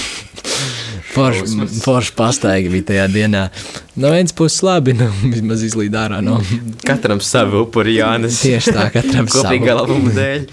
[1.13, 3.45] Forši forš pastaigi bija tajā dienā.
[3.99, 6.37] No vienas puses labi, nu, vismaz izlīd ārā no.
[6.85, 8.43] Katram savu upuri Jānis.
[8.43, 9.81] Tieši tā, katram Kopīgā savu.
[9.81, 10.47] labuma dēļ.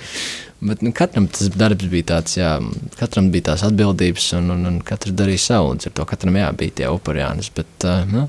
[0.61, 2.55] Bet nu, katram tas darbs bija tāds, jā,
[2.97, 5.75] katram bija tās atbildības, un, un, un katrs darīja savu.
[5.75, 7.51] un to katram jā, bija tie upurjānis.
[7.57, 8.25] Bet uh, nu,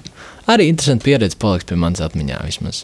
[0.52, 2.84] arī interesanti pieredze paliks pie manas atmiņā vismaz.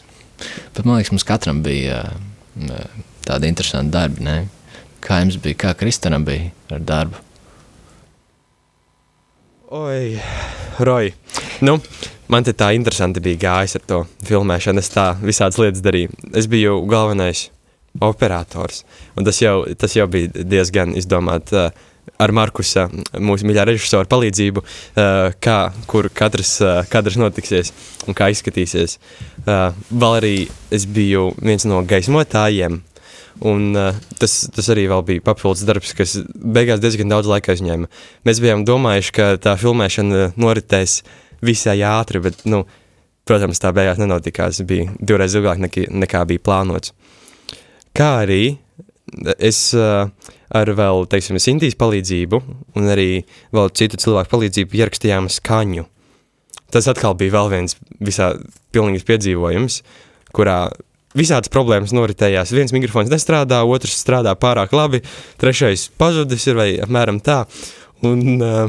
[0.72, 4.24] Bet man liekas, mums katram bija uh, tādi interesanti darbi.
[4.24, 4.38] Ne?
[5.04, 7.20] Kā jums bija, kā Kristanam bija ar darbu?
[9.74, 10.20] Oi,
[10.78, 11.12] Roja.
[11.60, 11.76] Nu,
[12.32, 14.80] man te tā interesanti bija gājis ar to filmēšanu.
[14.80, 16.16] Es tā visādas lietas darīju.
[16.32, 17.50] Es biju galvenais
[18.02, 18.84] operators.
[19.18, 21.54] Un tas jau, tas jau bija diezgan izdomāts.
[21.54, 22.84] Uh, Ar Markusa,
[23.16, 25.56] mūsu mīļā režisora palīdzību, uh, kā,
[25.88, 27.72] kur katrs uh, kadrs notiksies
[28.06, 28.98] un kā izskatīsies.
[29.40, 30.34] Uh, vēl arī
[30.74, 32.82] es biju viens no gaismotājiem,
[33.42, 33.74] Un,
[34.20, 37.88] tas, tas arī bija papildus darbs, kas beigās diezgan daudz laika aizņēma.
[38.26, 41.00] Mēs bijām domājuši, ka tā filmēšana noritēs
[41.44, 42.62] visai ātri, bet, nu,
[43.26, 44.62] protams, tā beigās nenotikās.
[44.68, 46.94] Bija divreiz ilgāk nekā, nekā bija plānots.
[47.94, 48.56] Kā arī
[49.38, 50.08] es uh,
[50.54, 52.40] ar vēl, teiksim, Sintīs palīdzību
[52.78, 55.86] un arī vēl citu cilvēku palīdzību ierakstījām skaņu.
[56.74, 58.32] Tas atkal bija vēl viens visā
[58.74, 59.78] pilnīgs piedzīvojums,
[60.34, 60.58] kurā
[61.14, 62.50] visādas problēmas noritējās.
[62.54, 65.04] Viens mikrofons nestrādā, otrs strādā pārāk labi,
[65.38, 67.44] trešais pazudis ir vai apmēram tā.
[68.02, 68.66] Un, uh,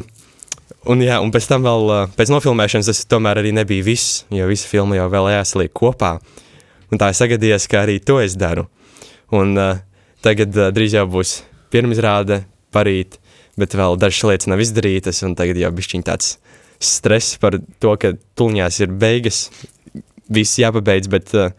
[0.85, 4.45] un, jā, un pēc tam vēl, uh, pēc nofilmēšanas tas tomēr arī nebija viss, jo
[4.49, 6.15] visa filma jau vēl jāsaliek kopā.
[6.93, 8.69] Un tā ir sagadījies, ka arī to es daru.
[9.33, 9.79] Un uh,
[10.25, 11.39] tagad uh, drīz jau būs
[11.73, 12.43] pirmizrāde
[12.75, 13.17] parīt,
[13.59, 16.35] bet vēl dažas lietas nav izdarītas, tagad jau bišķiņ tāds
[16.83, 19.47] stress par to, ka tuliņās ir beigas,
[20.29, 21.51] viss jāpabeidz, bet uh,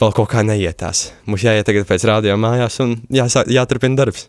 [0.00, 1.10] vēl kaut kā neietās.
[1.26, 4.28] Mums jāiet tagad pēc rādio mājās un jāsāk, jāturpina darbs.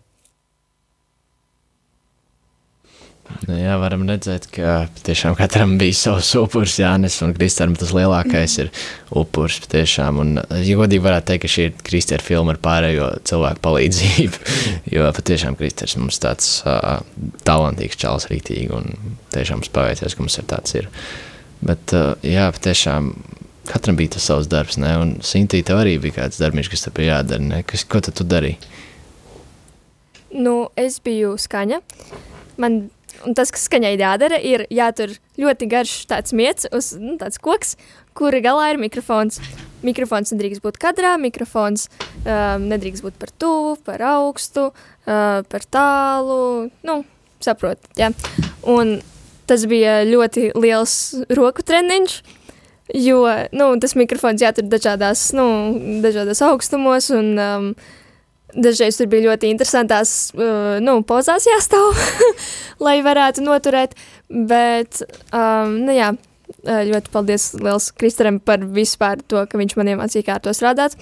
[3.26, 6.77] Nu, jā, varam redzēt, ka tiešām katram bija savs upuris.
[6.81, 8.71] Jānis un Kristēram tas lielākais ir
[9.09, 9.59] upuris.
[9.65, 10.21] Patiešām.
[10.23, 14.41] Un, ja godīgi varētu teikt, ka šī ir Kristēra filma ar pārējo cilvēku palīdzību.
[14.95, 17.01] jo patiešām Kristērs mums tāds uh,
[17.47, 18.93] talantīgs čels rītīgi un
[19.35, 20.89] tiešām mums paveicies, ka mums ir tāds ir.
[21.65, 23.13] Bet uh, jā, patiešām.
[23.67, 24.93] Katram bija tas savs darbs, ne?
[24.95, 27.43] un Sintīna tev arī bija kāds darbs, kas tev bija jādara.
[27.43, 27.57] Ne?
[27.67, 28.55] Kas, ko tad tu darīji?
[30.37, 31.81] Nu, es biju skaņa.
[32.61, 32.87] Man,
[33.25, 37.75] un tas, kas skaņai jādara, ir jātur ļoti garš tāds miets, uz, nu, tāds koks,
[38.17, 39.41] kura galā ir mikrofons.
[39.85, 41.87] Mikrofons nedrīkst būt kadrā, mikrofons
[42.23, 46.71] um, nedrīkst būt par tuvu, par augstu, uh, par tālu.
[46.87, 47.01] Nu,
[47.43, 48.09] saprot, jā.
[48.67, 48.97] Un
[49.47, 50.97] tas bija ļoti liels
[51.29, 52.19] roku treniņš.
[52.95, 53.19] Jo
[53.51, 55.45] nu, tas mikrofons jātur dažādās, nu,
[56.03, 57.65] dažādos augstumos, un um,
[58.57, 61.97] dažreiz tur bija ļoti interesantās uh, nu, pozās jāstāv,
[62.85, 63.95] lai varētu noturēt.
[64.27, 66.11] Bet, um, nu, jā,
[66.67, 70.95] ļoti paldies liels Kristaram par vispār to, ka viņš man iemācīja, kā ar to strādāt,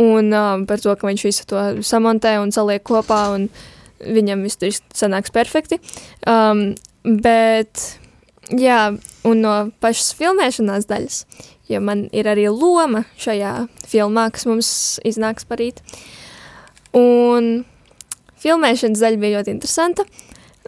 [0.00, 3.48] un um, par to, ka viņš visu to samontē un saliek kopā, un
[4.02, 5.80] viņam viss tur sanāks perfekti.
[6.28, 6.72] Um,
[7.04, 7.98] bet,
[8.50, 8.92] jā,
[9.28, 11.20] un no pašas filmēšanās daļas,
[11.72, 13.54] jo man ir arī loma šajā
[13.88, 14.72] filmā, kas mums
[15.08, 15.84] iznāks parīt.
[16.98, 17.64] Un
[18.42, 20.06] filmēšanas daļa bija ļoti interesanta.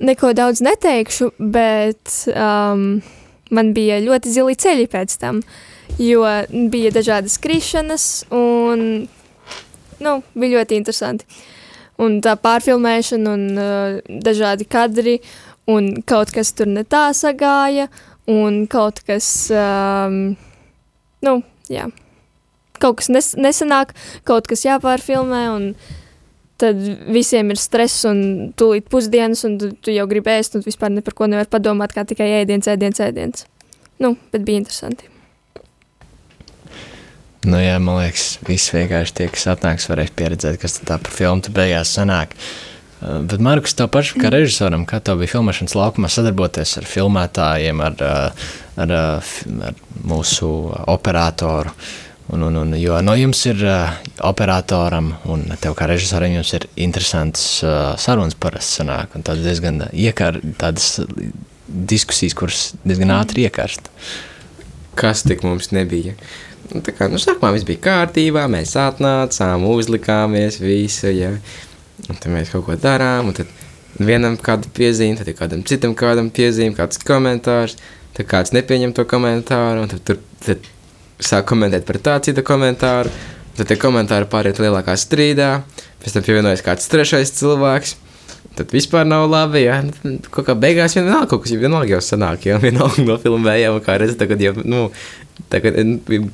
[0.04, 3.02] Neko daudz neteikšu, bet um,
[3.54, 5.40] man bija ļoti zili ceļi pēc tam,
[6.02, 6.24] jo
[6.72, 9.06] bija dažādas krišanas un
[10.02, 11.28] nu, bija ļoti interesanti.
[12.02, 15.20] Un tā pārfilmēšana un uh, dažādi kadri
[15.70, 17.86] un kaut kas tur ne tā sagāja
[18.30, 20.34] un kaut kas, um,
[21.22, 21.34] nu,
[21.70, 21.86] jā,
[22.82, 23.94] kaut kas nes nesanāk,
[24.26, 25.68] kaut kas jāpārfilmē un
[26.64, 26.80] tad
[27.12, 28.20] visiem ir stress un
[28.58, 31.94] tūlīt pusdienas, un tu, tu jau gribi ēst, un vispār ne par ko nevar padomāt,
[31.94, 33.48] kā tikai ēdiens, ēdiens, ēdiens.
[34.02, 35.10] Nu, bet bija interesanti.
[37.44, 41.44] Nu, jā, man liekas, viss vienkārši tie, kas atnāks, varēs pieredzēt, kas tā par filmu
[41.44, 42.32] tu beigās sanāk.
[43.04, 47.82] Uh, bet, Markus, tev pašam, kā režisoram, kā tev bija filmēšanas laukumā sadarboties ar filmētājiem,
[47.84, 48.48] ar, uh,
[48.80, 49.36] ar, ar,
[49.68, 50.48] ar mūsu
[50.88, 51.74] operatoru?
[52.32, 53.90] Un, un, un, jo no jums ir uh,
[54.24, 59.82] operatoram un tev kā režisoram jums ir interesants uh, sarunas parasti sanāk, un tādas diezgan
[59.92, 61.02] iekar, tādas
[61.68, 63.90] diskusijas, kuras diezgan ātri iekarst.
[64.96, 66.14] Kas tik mums nebija?
[66.72, 71.34] Nu, tā kā, nu, sākumā viss bija kārtībā, mēs atnācām, uzlikāmies visu, ja.
[72.08, 73.50] Un tad mēs kaut ko darām, un tad
[74.00, 77.76] vienam kādu piezīmi, tad kādam citam kādam piezīmi, kāds komentārs,
[78.16, 80.64] tad kāds nepieņem to komentāru, un tad tur tad
[81.22, 83.12] sāk komentēt par tā citu komentāru,
[83.58, 85.50] tad tie komentāri pāriet lielākā strīdā,
[86.02, 87.94] pēc tam pievienojas kāds trešais cilvēks,
[88.58, 89.64] tad vispār nav labi.
[89.66, 89.80] Jā,
[90.30, 94.16] kaut kā beigās vienalga kaut kas vienalga jau sanāk, jau vienalga no filmējām, kā redz,
[94.20, 94.86] tagad jau, nu,
[95.52, 95.78] tagad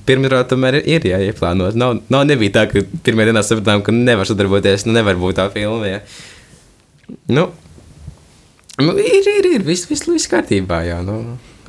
[0.08, 1.78] pirmā tomēr ir jāieplānot.
[1.80, 5.48] Nav, nav nebija tā, ka pirmajā dienā sapratām, ka nevar sadarboties, nu nevar būt tā
[5.54, 6.00] filma, jā.
[7.30, 7.48] Nu,
[8.80, 11.20] nu ir, ir, ir, viss, viss, viss kārtībā, jā, nu,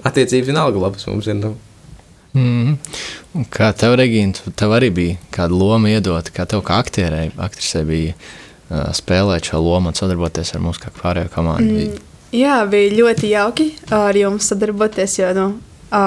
[0.04, 1.56] attiecības vienalga labas mums ir, nu.
[2.38, 2.78] Mm.
[3.36, 7.84] Un Kā tev, Regīna, tev arī bija kāda loma iedota, kā tev kā aktierei, aktrisei
[7.88, 11.90] bija uh, spēlēt šo lomu un sadarboties ar mums kā pārējo komandu?
[11.90, 12.08] Mm.
[12.32, 15.48] Jā, bija ļoti jauki ar jums sadarboties, jo nu,
[15.92, 16.04] ā,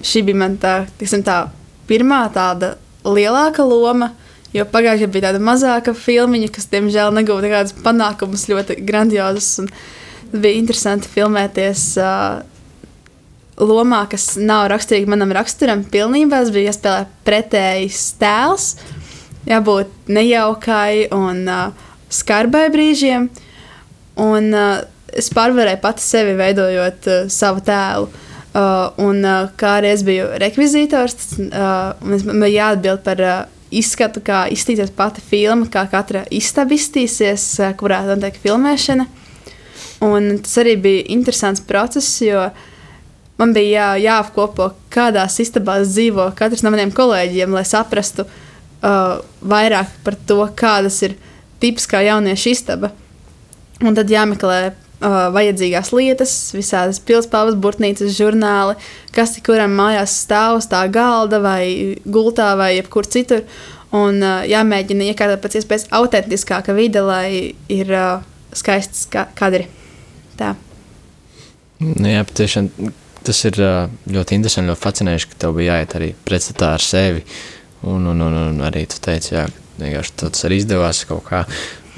[0.00, 1.42] šī bija man tā, tiksim, tā
[1.88, 4.14] pirmā tāda lielāka loma.
[4.50, 9.60] Jo pagājušajā bija tāda mazāka filmiņa, kas, diemžēl, neguva nekādus panākumus, ļoti grandiozus.
[9.62, 9.68] un
[10.30, 12.40] Bija interesanti filmēties uh,
[13.60, 15.84] lomā, kas nav raksturīga manam raksturam.
[15.92, 18.72] Pilnībā es biju jāspēlē pretējs tēls,
[19.48, 23.28] jābūt nejaukai un uh, skarbai brīžiem.
[24.20, 24.80] Un, uh,
[25.16, 28.10] es pārvarēju pati sevi, veidojot uh, savu tēlu.
[28.50, 33.36] Uh, un, uh, kā arī es biju rekvizītors, uh, man bija jāatbild par uh,
[33.70, 39.06] izskatu, kā izskatīsies pati filma, kā katra istaba izskatīsies, uh, kurā notiek filmēšana.
[40.02, 42.48] Un tas arī bija interesants process, jo
[43.40, 49.96] man bija jā, jāapkopo, kādās istabās dzīvo katrs no maniem kolēģiem, lai saprastu uh, vairāk
[50.04, 51.16] par to, kādas ir
[51.62, 52.92] tipiskā jauniešu istaba.
[53.80, 58.76] Un tad jāmeklē uh, vajadzīgās lietas, visādas pilspāvas, burtnīcas, žurnāli,
[59.16, 63.44] kas kuram mājās stāv uz tā galda vai gultā vai jebkur citur.
[63.96, 68.20] Un uh, jāmēģina iekārtot pēc iespējas autentiskāka vide, lai ir uh,
[68.54, 69.66] skaists ka kadri.
[70.38, 70.54] Tā.
[71.80, 72.68] Nu, jā, patiešām
[73.26, 77.24] tas ir ļoti interesanti, ļoti fascinējoši, ka tev bija jāiet arī pretstatā ar sevi.
[77.88, 81.44] Un, un, un, un arī tu teici, jā, ka vienkārši tas arī izdevās kaut kā.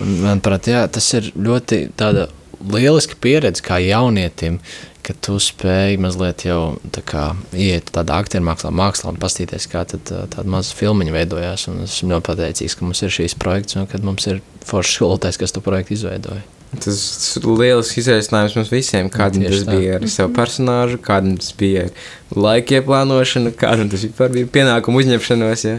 [0.02, 2.28] Un, manuprāt, jā, tas ir ļoti tāda
[2.62, 4.60] lieliska pieredze kā jaunietim,
[5.02, 7.24] ka tu spēj mazliet jau tā kā
[7.58, 11.66] iet tādā aktieru mākslā, mākslā un pastīties, kā tad, tāda maza filmiņa veidojās.
[11.72, 15.00] Un es esmu ļoti pateicīgs, ka mums ir šīs projekts un kad mums ir foršs
[15.00, 16.44] skolotājs, kas to projektu izveidoja.
[16.80, 17.00] Tas
[17.36, 19.10] ir lielisks izaicinājums mums visiem.
[19.12, 21.88] Kādam tas bija ar savu personāžu, kādam tas bija
[22.32, 25.66] laika ieplānošanu, kādam tas bija pienākumu uzņemšanos.
[25.68, 25.74] Ja?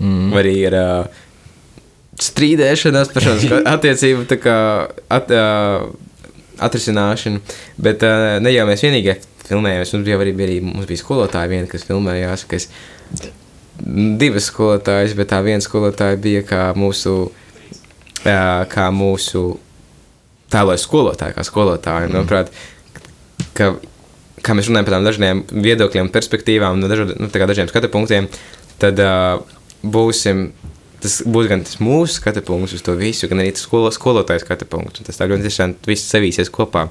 [0.00, 0.30] Mm.
[0.40, 1.20] Arī ar uh,
[2.24, 3.36] strīdēšanās par šo
[3.74, 4.56] attiecību kā,
[5.12, 5.90] at, uh,
[6.64, 7.44] atrisināšanu.
[7.76, 11.52] Bet uh, ne jau mēs vienīgie filmējāmies, mums bija arī, bija arī mums bija skolotāja
[11.52, 12.48] viena, kas filmējās.
[12.48, 12.70] Kas,
[14.20, 17.18] divas skolotājas, bet tā viena skolotāja bija kā mūsu,
[18.24, 19.50] uh, kā mūsu
[20.52, 22.08] tēlojas skolotāja, kā skolotāja.
[22.08, 22.16] Mm.
[22.18, 22.52] Manuprāt,
[23.56, 23.72] ka,
[24.44, 28.28] kā mēs runājam par tādiem dažiem viedokļiem, perspektīvām, no dažu, nu, dažiem skatu punktiem,
[28.82, 29.40] tad uh,
[29.82, 30.50] būsim.
[31.00, 34.42] Tas būs gan tas mūsu skatu punkts uz to visu, gan arī tas skolo, skolotāja
[34.42, 35.00] skatu punkts.
[35.00, 36.90] Un Tas tā ļoti interesanti viss savīsies kopā.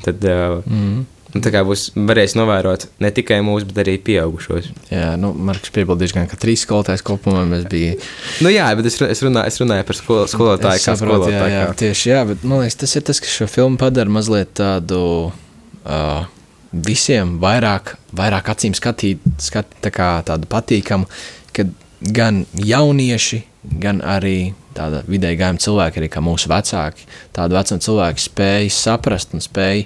[0.00, 1.02] Tad uh, mm.
[1.42, 4.68] Tā kā būs varēs novērot ne tikai mūsu, bet arī pieaugušos.
[4.92, 7.98] Jā, nu, Marks piebildīs, gan, ka trīs skolotājs kopumā mēs bijām.
[8.44, 11.50] Nu, jā, bet es, es, runāju, es runāju par skolo, skolotāju, Es kā saprotu, skolotāju.
[11.50, 14.10] Jā, jā, kā- tieši jā, bet man liekas, tas ir tas, kas šo filmu padara
[14.14, 15.00] mazliet tādu
[15.32, 16.26] uh,
[16.74, 21.06] visiem vairāk, vairāk acīm skatīt, skat, tā kā tādu patīkamu,
[21.54, 21.70] kad
[22.14, 23.42] gan jaunieši,
[23.80, 29.36] gan arī tāda vidēji gājuma cilvēki, arī kā mūsu vecāki, tādu vecumu cilvēku spēj saprast
[29.36, 29.84] un spēj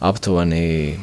[0.00, 0.98] aptuveni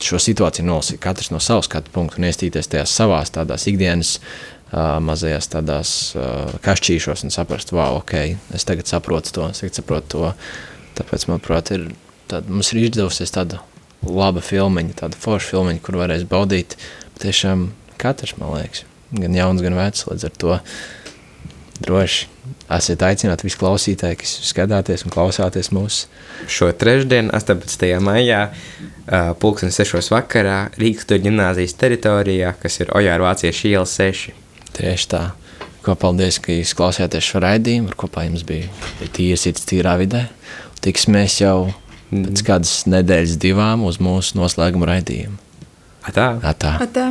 [0.00, 4.96] šo situāciju nolasīt, katrs no savas skatu punktu un iestīties tajās savās tādās ikdienas uh,
[5.04, 8.14] mazajās tādās uh, kašķīšos un saprast, wow, ok,
[8.56, 10.30] es tagad saprotu to, es tagad saprotu to.
[11.00, 11.90] Tāpēc, manuprāt, ir,
[12.32, 13.60] tāda, mums ir izdevusies tāda
[14.04, 16.76] laba filmiņa, tāda forša filmiņa, kur varēs baudīt
[17.20, 17.68] tiešām
[18.00, 20.58] katrs, man liekas, gan jauns, gan vecs, līdz ar to
[21.84, 22.28] droši
[22.72, 26.08] esiet aicināti visi klausītāji, kas skatāties un klausāties mūsu.
[26.50, 27.86] Šo trešdienu, 18.
[28.04, 28.46] maijā,
[29.42, 30.10] pulksten 6.
[30.14, 34.32] vakarā Rīgas tur ģimnāzijas teritorijā, kas ir Ojāra Vāciešu iela 6.
[34.78, 35.22] Tieši tā.
[35.84, 40.26] Ko paldies, ka jūs klausījāties šo raidījumu, ar kopā jums bija sirds, tīrā vidē.
[40.84, 41.70] Tiksimies jau
[42.10, 45.40] pēc kādas nedēļas, divām uz mūsu noslēguma raidījumu.
[46.10, 46.30] Tā.
[46.42, 46.76] Atā.
[46.92, 47.10] Tā.